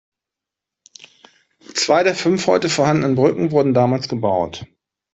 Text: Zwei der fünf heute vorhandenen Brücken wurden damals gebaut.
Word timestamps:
Zwei 1.75 2.01
der 2.01 2.15
fünf 2.15 2.47
heute 2.47 2.69
vorhandenen 2.69 3.13
Brücken 3.15 3.51
wurden 3.51 3.75
damals 3.75 4.07
gebaut. 4.09 4.65